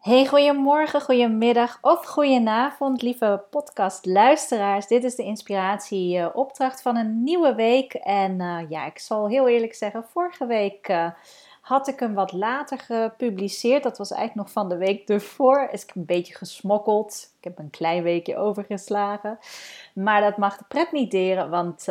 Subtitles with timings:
[0.00, 4.86] Hey, goedemorgen, goedemiddag of goedenavond, lieve podcastluisteraars.
[4.86, 7.94] Dit is de inspiratie-opdracht van een nieuwe week.
[7.94, 11.10] En uh, ja, ik zal heel eerlijk zeggen, vorige week uh,
[11.60, 13.82] had ik hem wat later gepubliceerd.
[13.82, 15.68] Dat was eigenlijk nog van de week ervoor.
[15.72, 17.32] Is ik een beetje gesmokkeld.
[17.38, 19.38] Ik heb een klein weekje overgeslagen.
[19.94, 21.88] Maar dat mag de pret niet deren, want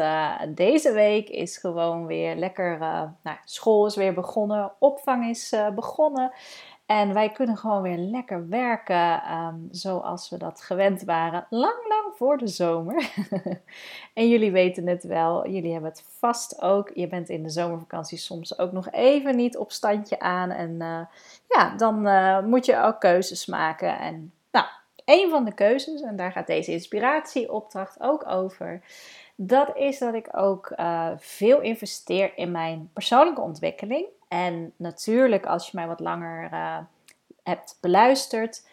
[0.47, 2.77] deze week is gewoon weer lekker.
[3.23, 6.31] nou, school is weer begonnen, opvang is begonnen.
[6.89, 12.15] En wij kunnen gewoon weer lekker werken um, zoals we dat gewend waren, lang, lang
[12.15, 13.11] voor de zomer.
[14.13, 16.91] en jullie weten het wel, jullie hebben het vast ook.
[16.93, 20.49] Je bent in de zomervakantie soms ook nog even niet op standje aan.
[20.49, 21.01] En uh,
[21.47, 23.99] ja, dan uh, moet je ook keuzes maken.
[23.99, 24.65] En nou,
[25.05, 28.81] een van de keuzes, en daar gaat deze inspiratieopdracht ook over.
[29.35, 34.05] Dat is dat ik ook uh, veel investeer in mijn persoonlijke ontwikkeling.
[34.29, 36.77] En natuurlijk, als je mij wat langer uh,
[37.43, 38.67] hebt beluisterd,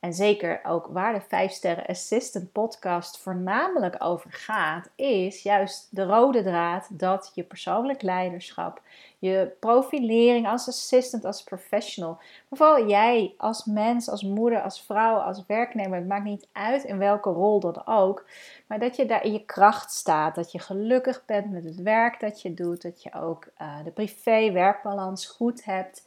[0.00, 6.04] en zeker ook waar de 5 Sterren Assistant podcast voornamelijk over gaat, is juist de
[6.04, 8.80] rode draad dat je persoonlijk leiderschap,
[9.18, 15.44] je profilering als assistant, als professional, vooral jij als mens, als moeder, als vrouw, als
[15.46, 18.24] werknemer, het maakt niet uit in welke rol dan ook,
[18.66, 22.20] maar dat je daar in je kracht staat, dat je gelukkig bent met het werk
[22.20, 26.06] dat je doet, dat je ook uh, de privé-werkbalans goed hebt.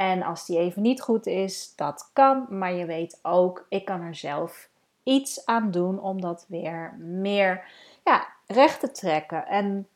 [0.00, 4.00] En als die even niet goed is, dat kan, maar je weet ook, ik kan
[4.00, 4.68] er zelf
[5.02, 7.64] iets aan doen om dat weer meer
[8.04, 9.46] ja, recht te trekken.
[9.46, 9.88] En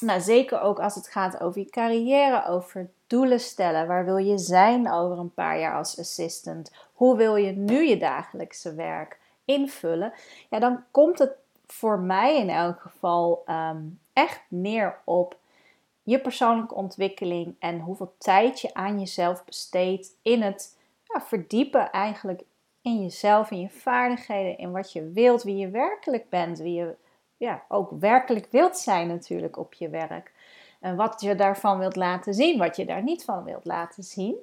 [0.00, 3.86] nou, zeker ook als het gaat over je carrière, over doelen stellen.
[3.86, 6.72] Waar wil je zijn over een paar jaar als assistant?
[6.92, 10.12] Hoe wil je nu je dagelijkse werk invullen?
[10.50, 11.32] Ja, dan komt het
[11.66, 15.36] voor mij in elk geval um, echt neer op
[16.02, 22.42] je persoonlijke ontwikkeling en hoeveel tijd je aan jezelf besteedt in het ja, verdiepen eigenlijk
[22.82, 26.96] in jezelf, in je vaardigheden, in wat je wilt, wie je werkelijk bent, wie je
[27.36, 30.32] ja, ook werkelijk wilt zijn natuurlijk op je werk.
[30.80, 34.36] En wat je daarvan wilt laten zien, wat je daar niet van wilt laten zien.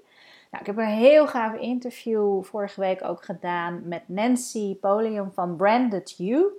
[0.52, 5.56] Nou, ik heb een heel gaaf interview vorige week ook gedaan met Nancy Polium van
[5.56, 6.52] Branded You.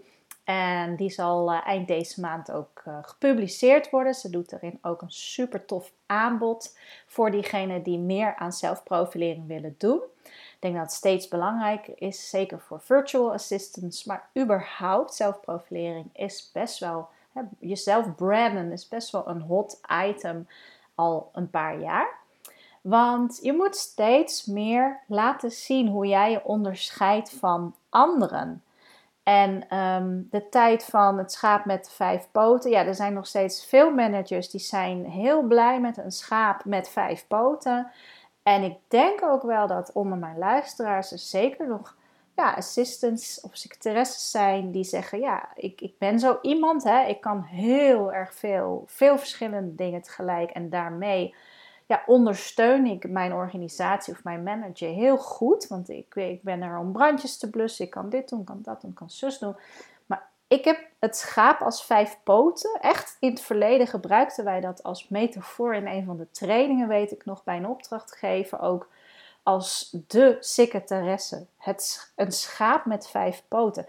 [0.48, 4.14] En die zal uh, eind deze maand ook uh, gepubliceerd worden.
[4.14, 9.74] Ze doet erin ook een super tof aanbod voor diegenen die meer aan zelfprofilering willen
[9.78, 10.00] doen.
[10.24, 16.50] Ik denk dat het steeds belangrijker is, zeker voor virtual assistants, maar überhaupt zelfprofilering is
[16.52, 20.48] best wel, hè, jezelf branden is best wel een hot item
[20.94, 22.16] al een paar jaar.
[22.80, 28.62] Want je moet steeds meer laten zien hoe jij je onderscheidt van anderen.
[29.28, 32.70] En um, de tijd van het schaap met vijf poten.
[32.70, 36.88] Ja, er zijn nog steeds veel managers die zijn heel blij met een schaap met
[36.88, 37.90] vijf poten.
[38.42, 41.96] En ik denk ook wel dat onder mijn luisteraars er zeker nog
[42.36, 47.20] ja, assistants of secretaresses zijn die zeggen: Ja, ik, ik ben zo iemand, hè, ik
[47.20, 50.50] kan heel erg veel, veel verschillende dingen tegelijk.
[50.50, 51.34] En daarmee
[51.88, 55.66] ja, ondersteun ik mijn organisatie of mijn manager heel goed.
[55.66, 57.84] Want ik, ik ben er om brandjes te blussen.
[57.84, 59.56] Ik kan dit doen, kan dat doen, kan zus doen.
[60.06, 62.78] Maar ik heb het schaap als vijf poten.
[62.80, 67.12] Echt in het verleden gebruikten wij dat als metafoor in een van de trainingen, weet
[67.12, 68.88] ik nog, bij een opdrachtgever ook.
[69.42, 71.46] Als de secretaresse.
[71.56, 73.86] Het, een schaap met vijf poten.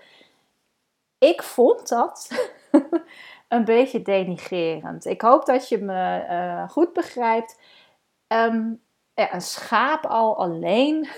[1.17, 2.29] Ik vond dat
[3.47, 5.05] een beetje denigrerend.
[5.05, 7.57] Ik hoop dat je me uh, goed begrijpt.
[9.19, 11.09] Ja, een schaap al alleen.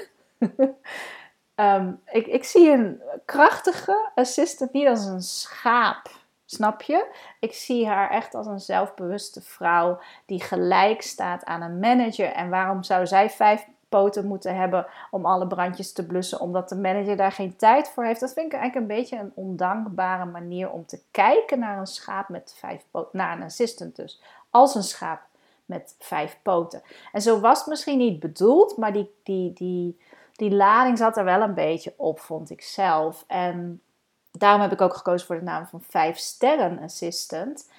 [1.55, 6.09] um, ik, ik zie een krachtige assistant niet als een schaap.
[6.45, 7.16] Snap je?
[7.39, 12.31] Ik zie haar echt als een zelfbewuste vrouw die gelijk staat aan een manager.
[12.31, 16.75] En waarom zou zij vijf poten moeten hebben om alle brandjes te blussen, omdat de
[16.75, 18.19] manager daar geen tijd voor heeft?
[18.19, 22.29] Dat vind ik eigenlijk een beetje een ondankbare manier om te kijken naar een schaap
[22.29, 25.22] met vijf poten, naar een assistant dus, als een schaap
[25.72, 26.82] met vijf poten.
[27.12, 30.00] En zo was het misschien niet bedoeld, maar die, die, die,
[30.36, 33.23] die lading zat er wel een beetje op, vond ik zelf.
[33.28, 33.82] En
[34.32, 37.70] daarom heb ik ook gekozen voor de naam van vijf sterren assistant.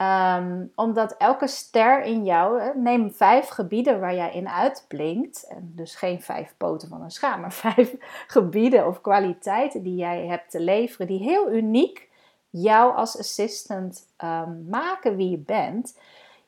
[0.00, 5.46] Ehm, omdat elke ster in jou, neem vijf gebieden waar jij in uitblinkt.
[5.48, 7.94] En dus geen vijf poten van een schaam, maar vijf
[8.26, 12.08] gebieden of kwaliteiten die jij hebt te leveren, die heel uniek
[12.50, 15.98] jou als assistant um, maken wie je bent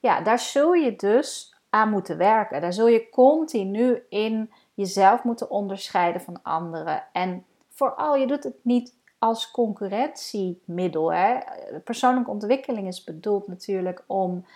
[0.02, 2.60] ja, daar zul je dus aan moeten werken.
[2.60, 7.04] Daar zul je continu in jezelf moeten onderscheiden van anderen.
[7.12, 11.12] En vooral, je doet het niet als concurrentiemiddel.
[11.12, 11.38] Hè?
[11.84, 14.46] Persoonlijke ontwikkeling is bedoeld natuurlijk om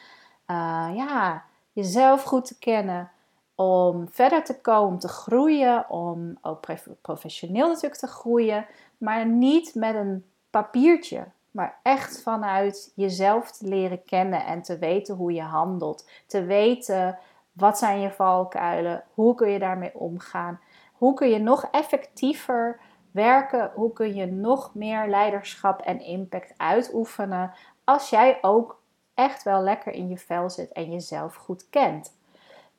[0.51, 3.11] uh, ja, jezelf goed te kennen,
[3.55, 6.65] om verder te komen, om te groeien, om ook
[7.03, 8.67] professioneel natuurlijk te groeien,
[8.99, 15.15] maar niet met een papiertje, maar echt vanuit jezelf te leren kennen en te weten
[15.15, 17.19] hoe je handelt, te weten
[17.53, 20.61] wat zijn je valkuilen, hoe kun je daarmee omgaan,
[20.93, 22.81] hoe kun je nog effectiever
[23.11, 27.53] werken, hoe kun je nog meer leiderschap en impact uitoefenen
[27.85, 28.83] als jij ook
[29.15, 32.17] echt wel lekker in je vel zit en jezelf goed kent.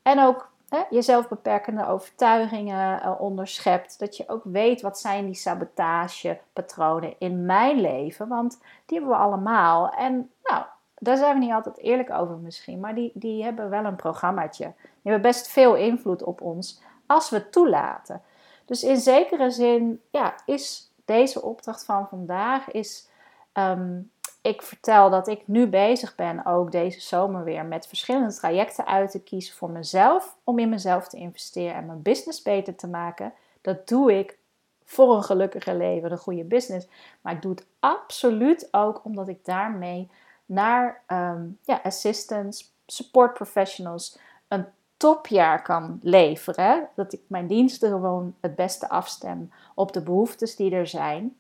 [0.02, 4.00] En ook hè, jezelf beperkende overtuigingen uh, onderschept.
[4.00, 8.28] Dat je ook weet wat zijn die sabotagepatronen in mijn leven.
[8.28, 9.90] Want die hebben we allemaal.
[9.90, 10.64] En nou,
[10.96, 12.80] daar zijn we niet altijd eerlijk over misschien.
[12.80, 14.74] Maar die, die hebben wel een programmaatje.
[14.82, 18.22] Die hebben best veel invloed op ons als we het toelaten.
[18.66, 23.10] Dus in zekere zin ja, is deze opdracht van vandaag is
[23.52, 24.00] ehm,
[24.48, 29.12] ik vertel dat ik nu bezig ben, ook deze zomer weer, met verschillende trajecten uit
[29.12, 30.38] te kiezen voor mezelf.
[30.44, 33.34] Om in mezelf te investeren en mijn business beter te maken.
[33.62, 34.38] Dat doe ik
[34.84, 36.88] voor een gelukkiger leven, een goede business.
[37.22, 40.10] Maar ik doe het absoluut ook omdat ik daarmee
[40.46, 44.18] naar um, ja, assistants, support professionals,
[44.48, 44.66] een
[44.98, 46.90] topjaar kan leveren.
[46.96, 51.38] Dat ik mijn diensten gewoon het beste afstem op de behoeftes die er zijn.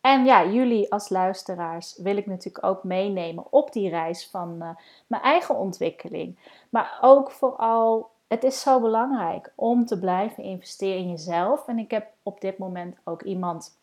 [0.00, 4.68] En ja, jullie als luisteraars wil ik natuurlijk ook meenemen op die reis van uh,
[5.06, 6.38] mijn eigen ontwikkeling.
[6.68, 11.68] Maar ook vooral, het is zo belangrijk om te blijven investeren in jezelf.
[11.68, 13.76] En ik heb op dit moment ook iemand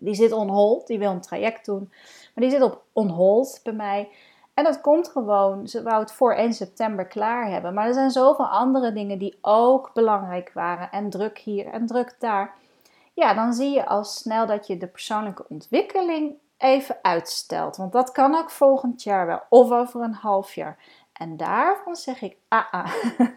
[0.00, 1.88] die zit on hold, die wil een traject doen,
[2.34, 4.08] maar die zit op on hold bij mij.
[4.54, 7.74] En dat komt gewoon, ze wou het voor 1 september klaar hebben.
[7.74, 10.90] Maar er zijn zoveel andere dingen die ook belangrijk waren.
[10.90, 12.54] En druk hier en druk daar
[13.20, 17.76] ja, dan zie je al snel dat je de persoonlijke ontwikkeling even uitstelt.
[17.76, 20.78] Want dat kan ook volgend jaar wel, of over een half jaar.
[21.12, 22.92] En daarvan zeg ik, ah, ah.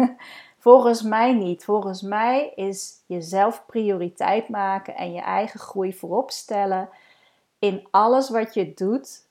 [0.58, 1.64] volgens mij niet.
[1.64, 6.90] Volgens mij is jezelf prioriteit maken en je eigen groei voorop stellen.
[7.60, 9.28] In alles wat je doet,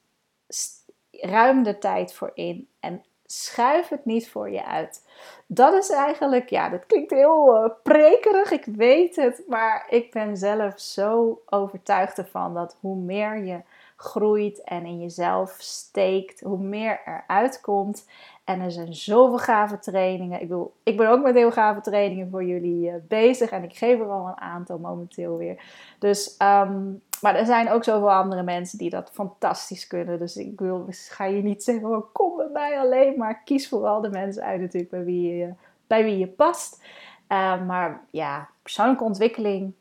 [1.11, 5.07] ruim de tijd voor in en schuif het niet voor je uit.
[5.47, 10.37] Dat is eigenlijk, ja, dat klinkt heel uh, prekerig, ik weet het, maar ik ben
[10.37, 13.61] zelf zo overtuigd ervan dat hoe meer je
[13.97, 18.07] groeit en in jezelf steekt, hoe meer er uitkomt.
[18.45, 20.41] En er zijn zoveel gave trainingen.
[20.41, 23.77] Ik, bedoel, ik ben ook met heel gave trainingen voor jullie uh, bezig en ik
[23.77, 25.63] geef er al een aantal momenteel weer.
[25.99, 30.19] Dus um, maar er zijn ook zoveel andere mensen die dat fantastisch kunnen.
[30.19, 33.19] Dus ik ga je niet zeggen, kom bij mij alleen.
[33.19, 35.55] Maar kies vooral de mensen uit natuurlijk bij wie je,
[35.87, 36.83] bij wie je past.
[37.29, 39.75] Uh, maar ja, persoonlijke ontwikkeling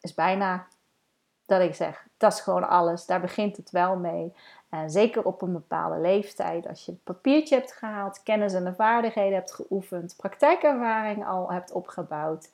[0.00, 0.66] is bijna
[1.46, 3.06] dat ik zeg, dat is gewoon alles.
[3.06, 4.32] Daar begint het wel mee.
[4.86, 9.34] Zeker op een bepaalde leeftijd, als je het papiertje hebt gehaald, kennis en de vaardigheden
[9.34, 12.50] hebt geoefend, praktijkervaring al hebt opgebouwd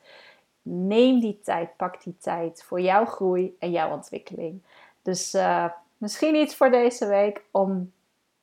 [0.61, 4.61] neem die tijd, pak die tijd voor jouw groei en jouw ontwikkeling.
[5.01, 5.65] Dus uh,
[5.97, 7.91] misschien iets voor deze week om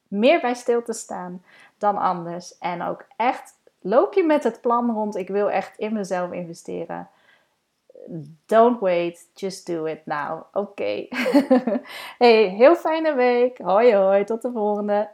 [0.08, 1.42] meer bij stil te staan
[1.78, 2.58] dan anders.
[2.58, 7.08] En ook echt, loop je met het plan rond, ik wil echt in mezelf investeren.
[8.46, 10.42] Don't wait, just do it now.
[10.52, 11.06] Oké.
[12.18, 13.58] hey, heel fijne week.
[13.58, 15.08] Hoi hoi, tot de volgende.